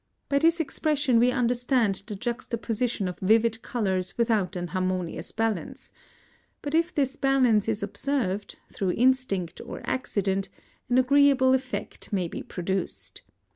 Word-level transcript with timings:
By 0.29 0.39
this 0.39 0.59
expression 0.59 1.19
we 1.19 1.29
understand 1.29 2.01
the 2.07 2.15
juxtaposition 2.15 3.07
of 3.07 3.19
vivid 3.19 3.61
colours 3.61 4.17
without 4.17 4.55
an 4.55 4.69
harmonious 4.69 5.31
balance; 5.31 5.91
but 6.63 6.73
if 6.73 6.91
this 6.95 7.15
balance 7.15 7.67
is 7.67 7.83
observed, 7.83 8.57
through 8.73 8.93
instinct 8.93 9.61
or 9.63 9.81
accident, 9.83 10.49
an 10.89 10.97
agreeable 10.97 11.53
effect 11.53 12.11
may 12.11 12.27
be 12.27 12.41
produced. 12.41 13.21